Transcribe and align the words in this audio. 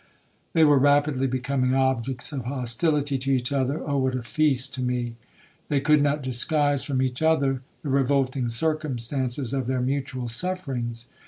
They 0.53 0.63
were 0.63 0.79
rapidly 0.79 1.27
becoming 1.27 1.75
objects 1.75 2.31
of 2.33 2.45
hostility 2.45 3.19
to 3.19 3.31
each 3.31 3.51
other,—oh 3.51 3.99
what 3.99 4.15
a 4.15 4.23
feast 4.23 4.73
to 4.73 4.81
me! 4.81 5.13
They 5.69 5.79
could 5.79 6.01
not 6.01 6.23
disguise 6.23 6.81
from 6.81 7.03
each 7.03 7.21
other 7.21 7.61
the 7.83 7.89
revolting 7.89 8.49
circumstances 8.49 9.53
of 9.53 9.67
their 9.67 9.79
mutual 9.79 10.27
sufferings. 10.27 11.05